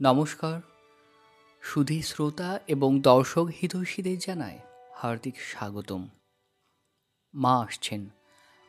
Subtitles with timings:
[0.00, 0.60] নমস্কার।
[1.62, 4.58] সুধী শ্রোতা এবং দর্শক হিতৈষীদের জানায়
[4.94, 6.08] হার্দিক স্বাগতম।
[7.34, 8.08] মা আসছেন।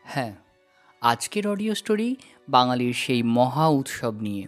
[0.04, 0.36] হ্যাঁ
[1.02, 2.16] আজকের অডিও স্টোরি
[2.50, 4.48] বাঙালির সেই মহা উৎসব নিয়ে।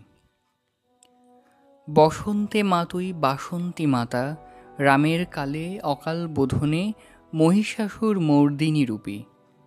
[1.93, 4.36] বসন্তে মাতুই বাসন্তী মাতা,
[4.78, 6.94] রামের কালে অকাল বোধনে,
[7.34, 9.23] মহিষাসুর মর্দিনী রূপী,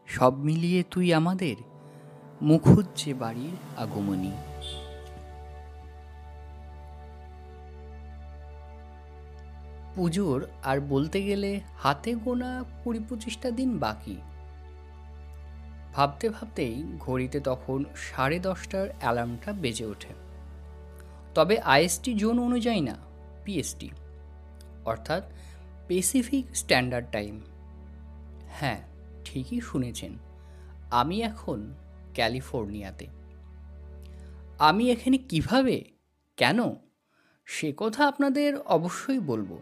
[0.06, 1.56] সব মিলিয়ে তুই আমাদের
[2.42, 4.32] মুখুজ্জে বাড়ির আগমনী।
[9.94, 14.16] পুজোর আর বলতে গেলে হাতে গোনা কুড়ি পঁচিশটা দিন বাকি।
[15.94, 20.14] ভাবতে ভাবতেই ঘড়িতে তখন সাড়ে দশটার অ্যালার্মটা বেজে ওঠে।
[21.34, 22.96] তবে আইএসটি জোন অনুযায়ী না,
[23.44, 23.90] পিএসটি।
[24.84, 25.22] অর্থাৎ
[25.88, 27.40] পেসিফিক স্ট্যান্ডার্ড টাইম
[28.48, 28.80] হ্যাঁ
[29.24, 30.18] ঠিকই শুনেছেন।
[30.90, 31.74] আমি এখন
[32.14, 33.06] ক্যালিফোর্নিয়াতে।
[34.58, 35.84] আমি এখানে কীভাবে?
[36.36, 36.58] কেন?
[37.44, 39.58] সে কথা আপনাদের অবশ্যই বলব।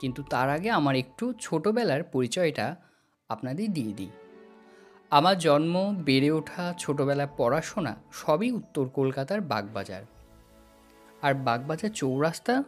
[0.00, 2.76] কিন্তু তার আগে আমার একটু ছোটোবেলার পরিচয়টা
[3.28, 4.10] আপনাদের দিয়ে দিই।
[5.10, 10.02] আমার জন্ম, বেড়ে ওঠা ছোটোবেলার পড়াশোনা সবই উত্তর কলকাতার বাগবাজার।
[11.22, 12.64] আর বাগবাজার চৌরাস্তা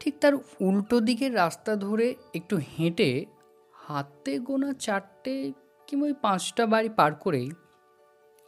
[0.00, 3.26] ঠিক তার উল্টো দিকের রাস্তা ধরে একটু হেঁটে
[3.74, 5.52] হাতে গোনা চারটে
[5.86, 7.50] কিংবা ওই পাঁচটা বাড়ি পার করেই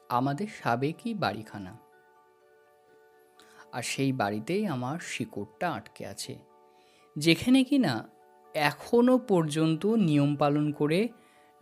[0.08, 1.78] আমাদের সাবেকই বাড়িখানা।
[3.72, 6.55] আর সেই বাড়িতেই আমার শিকড়টা আটকে আছে।
[7.16, 8.08] যেখানে কি না
[8.54, 11.08] এখনও পর্যন্ত নিয়ম পালন করে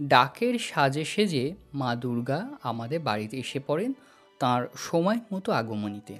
[0.02, 3.92] ডাকের সাজে সেজে মা দুর্গা আমাদের বাড়িতে এসে পড়েন
[4.41, 6.19] তার সময় মতো আগমনীতে।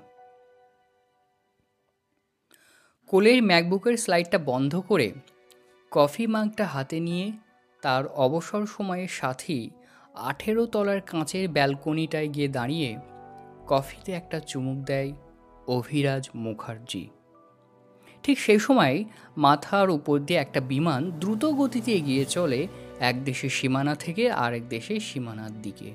[3.07, 5.13] কোলের ম্যাকবুকের স্লাইডটা বন্ধ করে
[5.91, 7.33] কফি মাগটা হাতে নিয়ে
[7.83, 9.71] তার অবসর সময়ের সাথী
[10.15, 12.97] আঠেরো তলার কাঁচের ব্যালকনিটায় গিয়ে দাঁড়িয়ে
[13.67, 15.13] কফিতে একটা চুমুক দেয়
[15.67, 17.09] অভিরাজ মুখার্জি।
[18.25, 18.97] ঠিক সেই সময়
[19.37, 22.61] মাথার উপর দিয়ে একটা বিমান দ্রুত গতিতে এগিয়ে চলে
[23.01, 25.89] এক দেশের সীমানা থেকে আরেক দেশের সীমানার দিকে।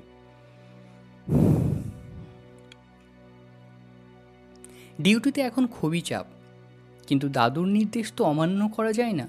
[5.02, 6.26] ডিউটিতে এখন খুবই চাপ,
[7.08, 9.28] কিন্তু দাদুর নির্দেশ তো অমান্য করা যায় না।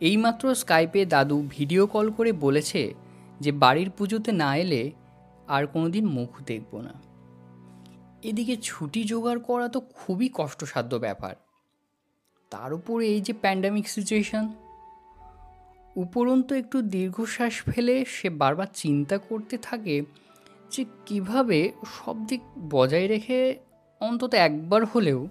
[0.00, 2.82] এইমাত্র স্কাইপে দাদু ভিডিও কল করে বলেছে
[3.40, 4.82] যে বাড়ির পুজোতে না এলে
[5.54, 6.94] আর কোনো দিন মুখ দেখব না।
[8.28, 11.34] এদিকে ছুটি জোগাড় করা তো খুবই কষ্টসাধ্য ব্যাপার।
[12.52, 14.44] তার উপরে এই যে প্যান্ডামিক সিচুয়েশান
[15.96, 20.02] উপরন্ত একটু দীর্ঘশ্বাস ফেলে সে বারবার চিন্তা করতে থাকে
[20.70, 23.38] যে কীভাবে সব দিক বজায় রেখে
[24.00, 25.28] অন্তত একবার হলেও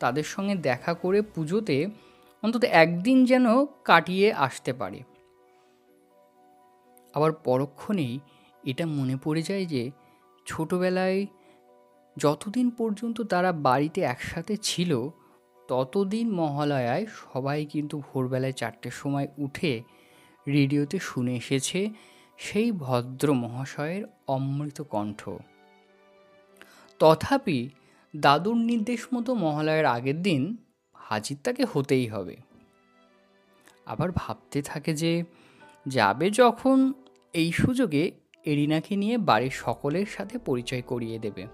[0.00, 1.86] তাদের সঙ্গে দেখা করে পুজোতে
[2.42, 3.46] অন্তত একদিন যেন
[3.84, 5.00] কাটিয়ে আসতে পারে।
[7.14, 8.14] আবার পরক্ষণেই
[8.64, 9.90] এটা মনে পড়ে যায় যে
[10.46, 11.26] ছোটোবেলায়
[12.16, 15.10] যতদিন পর্যন্ত তারা বাড়িতে একসাথে ছিল
[15.68, 19.82] ততদিন মহালয়ায় সবাই কিন্তু ভোরবেলায় চারটের সময় উঠে
[20.48, 21.90] রেডিওতে শুনে এসেছে
[22.38, 25.30] সেই ভদ্র মহাশয়ের অমৃত কণ্ঠ।
[27.00, 27.70] তথাপি
[28.16, 30.56] দাদুর নির্দেশ মতো মহালয়ের আগের দিন
[30.94, 32.36] হাজির তাকে হতেই হবে।
[33.86, 35.24] আবার ভাবতে থাকে যে
[35.86, 36.92] যাবে যখন
[37.32, 38.10] এই সুযোগে
[38.44, 41.46] এরিনাকে নিয়ে বাড়ির সকলের সাথে পরিচয় করিয়ে দেবে।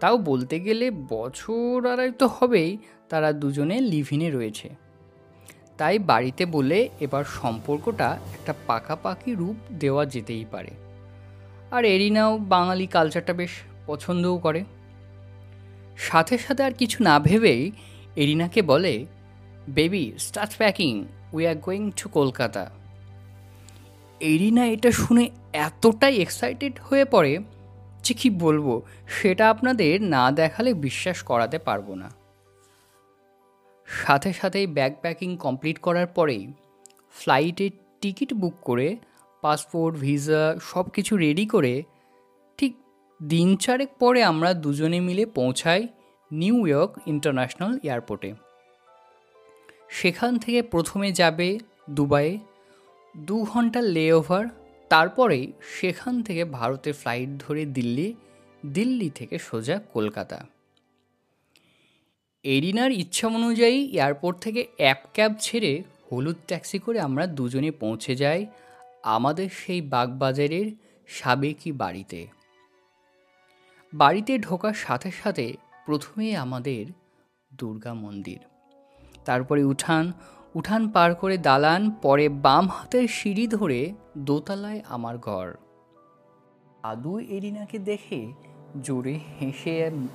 [0.00, 2.78] তাও বলতে গেলে বছর আড়াই তো হবেই
[3.08, 4.68] তারা দুজনে লিভিনে রয়েছে।
[5.78, 10.70] তাই বাড়িতে বলে এবার সম্পর্কটা একটা পাকাপাকি রূপ দেওয়া যেতেই পারে।
[11.70, 13.50] আর এরিনাও বাঙালি কালচারটা বেশ
[13.86, 14.64] পছন্দও করে।
[15.96, 17.72] সাথে সাথে আর কিছু না ভেবেই
[18.16, 19.06] এরিনাকে বলে
[19.68, 22.70] baby start packing we are going to Kolkata
[24.20, 27.38] Erina এটা শুনে এতটাই এক্সাইটেড হয়ে পড়ে
[28.08, 28.66] যে কী বলব?
[29.06, 32.08] সেটা আপনাদের না দেখালে বিশ্বাস করাতে পারব না।
[33.88, 36.42] সাথে সাথেই ব্যাগ প্যাকিং কমপ্লিট করার পরেই
[37.12, 38.88] ফ্লাইটের টিকিট বুক করে
[39.42, 41.74] পাসপোর্ট ভিসা সব কিছু রেডি করে
[42.58, 42.72] ঠিক
[43.20, 45.82] দিন চারেক পরে আমরা দুজনে মিলে পৌঁছাই
[46.30, 48.30] নিউ ইয়র্ক ইন্টারন্যাশনাল এয়ারপোর্টে
[49.88, 51.48] সেখান থেকে প্রথমে যাবে
[51.90, 52.34] দুবাইয়ে।
[53.16, 54.44] দু ঘণ্টার লেওভার
[54.90, 55.44] তারপরেই
[55.78, 58.08] সেখান থেকে ভারতের ফ্লাইট ধরে দিল্লি
[58.66, 60.38] দিল্লি থেকে সোজা কলকাতা।
[62.44, 65.72] এরিনার ইচ্ছা অনুযায়ী এয়ারপোর্ট থেকে অ্যাপ ক্যাব ছেড়ে
[66.08, 68.40] হলুদ ট্যাক্সি করে আমরা দুজনে পৌঁছে যাই
[69.14, 70.66] আমাদের সেই বাগবাজারের
[71.08, 72.20] সাবেকি বাড়িতে।
[73.92, 75.46] বাড়িতে ঢোকার সাথে সাথে
[75.86, 76.82] প্রথমেই আমাদের
[77.50, 78.40] দুর্গা মন্দির,
[79.24, 80.04] তারপরে উঠান
[80.54, 83.80] উঠান পার করে দালান, পরে বাম হাতের সিঁড়ি ধরে
[84.18, 85.46] দোতলায় আমার ঘর।
[86.82, 88.20] আদু এরিনাকে দেখে
[88.82, 89.74] জোরে হেসে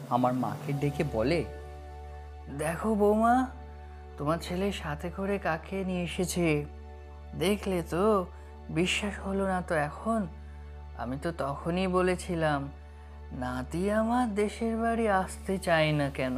[0.10, 1.42] আমার মাকে ডেকে বলে,
[2.58, 3.36] দেখো বৌমা,
[4.18, 6.48] তোমার ছেলে সাথে করে কাকে নিয়ে এসেছে?
[7.44, 8.04] দেখলে তো
[8.70, 10.22] বিশ্বাস হলো না তো এখন।
[11.02, 12.62] আমি তো তখনই বলেছিলাম,
[13.42, 16.36] নাতি আমার দেশের বাড়ি আসতে চায় না কেন?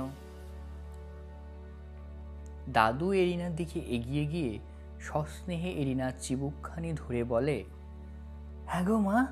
[2.70, 4.60] দাদু এরিনার দিকে এগিয়ে গিয়ে
[5.00, 7.64] সস্নেহে এরিনার চিবুকখানি ধরে বলে
[8.68, 9.26] হ্যাঁ গো মা,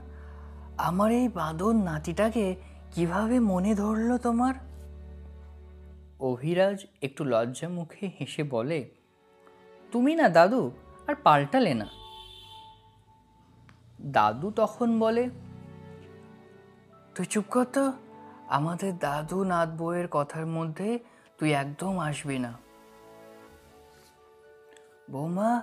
[0.78, 2.56] আমার এই বাঁদর নাতিটাকে
[2.92, 4.54] কীভাবে মনে ধরলো তোমার?
[6.20, 8.90] অভিরাজ একটু লজ্জা মুখে হেসে বলে,
[9.92, 10.72] তুমি না দাদু,
[11.08, 11.88] আর পাল্টালে না।
[14.02, 15.30] দাদু তখন বলে,
[17.16, 17.94] তুই চুপ কর তো,
[18.48, 21.00] আমাদের দাদু নাত বউয়ের কথার মধ্যে
[21.38, 22.54] তুই একদম আসবি না।
[25.14, 25.62] বৌমা,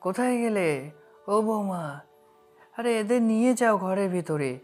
[0.00, 0.90] কোথায় গেলে?
[1.28, 2.00] ও বৌমা,
[2.76, 4.58] আরে এদের নিয়ে যাও ঘরের ভিতরে,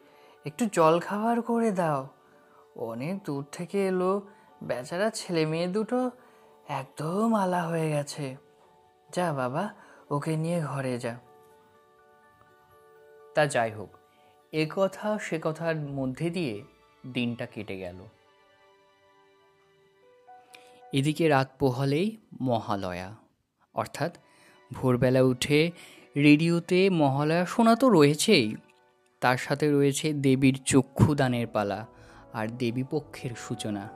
[0.47, 2.09] একটু জল খাবার করে দাও।
[2.77, 4.13] অনেক দূর থেকে এলো
[4.63, 6.11] বেচারা ছেলে মেয়ে দুটো,
[6.69, 8.37] একদম আলা হয়ে গেছে।
[9.11, 9.75] যা বাবা,
[10.11, 11.15] ওকে নিয়ে ঘরে যা।
[13.35, 13.91] তা যাই হোক,
[14.53, 16.65] এ কথা সে কথার মধ্যে দিয়ে
[17.13, 17.99] দিনটা কেটে গেল।
[20.93, 23.11] এদিকে রাত পোহালেই মহালয়া।
[23.75, 24.17] অর্থাৎ
[24.73, 25.71] ভোরবেলা উঠে
[26.17, 28.57] রেডিওতে মহালয়া শোনা তো রয়েছেই।
[29.21, 31.87] তার সাথে রয়েছে দেবীর চক্ষুদানের পালা
[32.33, 33.89] আর দেবী পক্ষের সূচনা।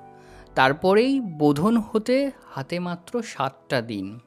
[0.55, 4.19] তারপরেই বোধন হতে হাতে মাত্র সাতটা দিন।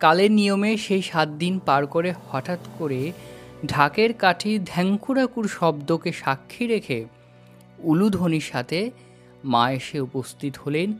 [0.00, 3.12] কালের নিয়মে সেই সাত দিন পার করে হঠাৎ করে
[3.66, 7.04] ঢাকের কাঠি ধ্যাঙ্কুরাকুর শব্দকে সাক্ষী রেখে
[7.78, 8.90] উলুধ্বনির সাথে
[9.44, 10.92] মা এসে উপস্থিত হলেন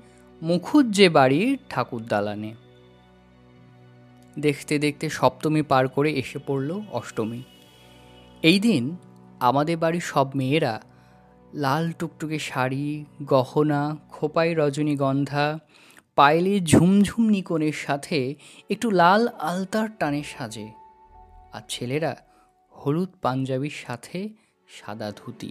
[0.42, 2.54] মুখুজ্জে বাড়ির ঠাকুর দালানে
[4.38, 7.42] দেখতে দেখতে সপ্তমী পার করে এসে পড়ল অষ্টমী।
[8.42, 8.96] এই দিন
[9.40, 10.80] আমাদের বাড়ির সব মেয়েরা
[11.54, 15.58] লাল টুকটুকে শাড়ি, গহনা, খোপাই রজনীগন্ধা
[16.16, 18.34] পায়েলে ঝুমঝুম নিকনের সাথে
[18.70, 20.68] একটু লাল আলতার টানে সাজে
[21.52, 22.16] আর ছেলেরা
[22.72, 24.28] হলুদ পাঞ্জাবির সাথে
[24.68, 25.50] সাদা ধুতি।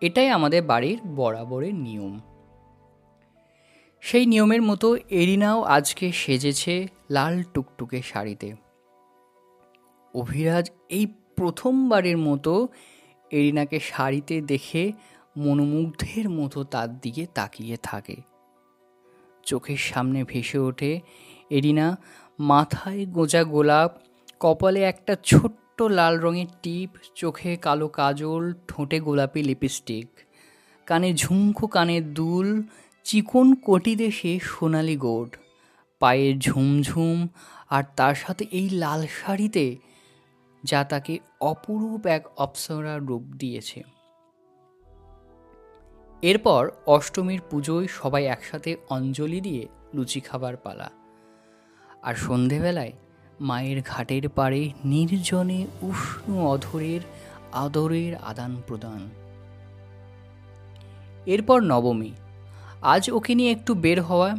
[0.00, 2.20] এটাই আমাদের বাড়ির বরাবরের নিয়ম।
[4.00, 8.52] সেই নিয়মের মতো এরিনাও আজকে সেজেছে লাল টুকটুকে শাড়িতে।
[10.14, 12.68] অভিরাজ এই প্রথমবারের মতো
[13.30, 14.92] এরিনাকে শাড়িতে দেখে
[15.36, 18.16] মনোমুগ্ধের মতো তার দিকে তাকিয়ে থাকে।
[19.42, 21.00] চোখের সামনে ভেসে ওঠে
[21.50, 21.96] এরিনা,
[22.38, 23.90] মাথায় গোজা গোলাপ,
[24.40, 30.08] কপালে একটা ছোট্ট লাল রঙের টিপ, চোখে কালো কাজল, ঠোঁটে গোলাপি লিপস্টিক।
[30.86, 32.62] কানে ঝুমকো কানের দুল,
[33.04, 35.36] চিকন কটি দেশে সোনালি গোড
[36.00, 37.28] পায়ে ঝুমঝুম
[37.70, 39.76] আর তার সাথে এই লাল শাড়িতে
[40.64, 43.82] যা তাকে অপরূপ এক অপ্সরা রূপ দিয়েছে।
[46.22, 50.90] এরপর অষ্টমীর পুজোয় সবাই একসাথে অঞ্জলি দিয়ে লুচি খাবার পালা।
[52.02, 52.92] আর সন্ধেবেলায়
[53.40, 57.00] মায়ের ঘাটের পাড়ে নির্জনে উষ্ণ অধরের
[57.52, 59.10] আদরের আদান প্রদান।
[61.26, 62.12] এরপর নবমী।
[62.82, 64.36] আজ ওকে নিয়ে একটু বের হওয়া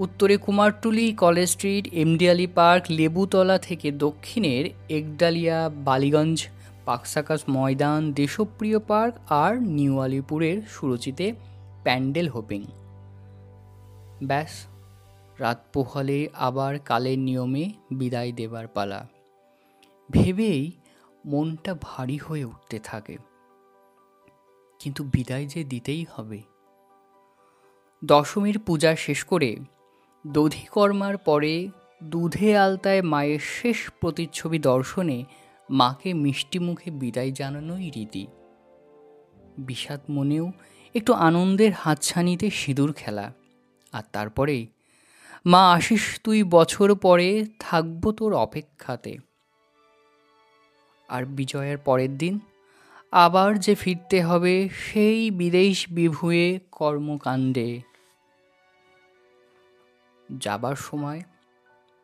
[0.00, 6.48] উত্তরে Kumartuli, college street Md Ali park, Lebutala থেকে দক্ষিণের Ekdalia, Ballygunge
[6.84, 11.32] Park Circus Maidan, Deshapriya park আর নিউ আলিপুরের সুরুচিতে
[11.82, 12.64] প্যান্ডেল হোপিং।
[14.24, 14.66] ব্যাস,
[15.38, 19.08] রাত পোহালে আবার কালের নিয়মে বিদায় দেবার পালা।
[20.10, 20.72] ভেবেই
[21.26, 23.16] মনটা ভারী হয়ে উঠতে থাকে।
[24.78, 26.42] কিন্তু বিদায় যে দিতেই হবে।
[28.04, 29.56] দশমীর পূজা শেষ করে
[30.26, 31.68] দধিকর্মার পরে
[32.04, 35.24] দুধে আলতায় মায়ের শেষ প্রতিচ্ছবি দর্শনে
[35.70, 38.26] মাকে মিষ্টি মুখে বিদায় জানানোই রীতি।
[39.58, 40.52] বিষাদ মনেও
[40.94, 43.32] একটু আনন্দের হাতছানিতে সিঁদুর খেলা।
[43.92, 44.66] আর তারপরেই
[45.46, 49.18] মা আসিস তুই বছর পরে, থাকব তোর অপেক্ষাতে।
[51.08, 52.38] আর বিজয়ের পরের দিন,
[53.12, 57.93] আবার যে ফিরতে হবে, সেই বিদেশ বিভুয়ে কর্মকাণ্ডে।
[60.38, 61.20] যাবার সময়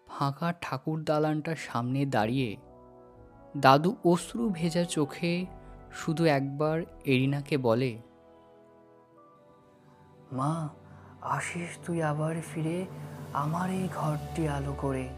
[0.08, 2.56] ফাঁকা ঠাকুর দালানটার সামনে দাঁড়িয়ে
[3.56, 5.46] দাদু অশ্রু ভেজা চোখে
[5.92, 7.98] শুধু একবার এরিনাকে বলে,
[10.32, 10.68] মা,
[11.22, 12.86] আসিস তুই আবার ফিরে
[13.32, 15.08] আমার এই ঘরটি আলো করে।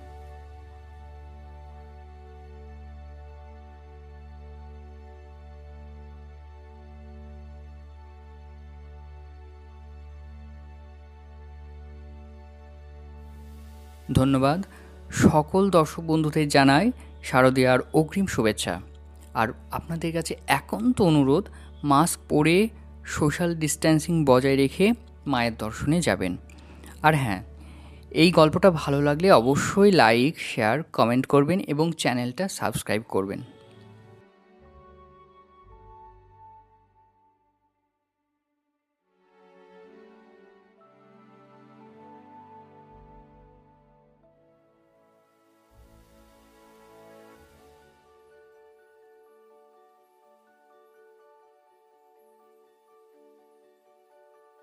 [14.12, 14.62] ধন্যবাদ।
[15.10, 16.92] সকল দর্শক বন্ধুদের জানাই
[17.22, 18.80] শারদীয়ার অগ্রিম শুভেচ্ছা।
[19.34, 21.44] আর আপনাদের কাছে একান্ত অনুরোধ,
[21.84, 22.68] মাস্ক পরে
[23.04, 24.92] সোশ্যাল ডিস্ট্যান্সিং বজায় রেখে
[25.26, 26.36] মায়ের দর্শনে যাবেন।
[27.02, 27.42] আর হ্যাঁ
[28.10, 33.40] এই গল্পটা ভালো লাগলে অবশ্যই লাইক, শেয়ার, কমেন্ট করবেন এবং চ্যানেলটা সাবস্ক্রাইব করবেন।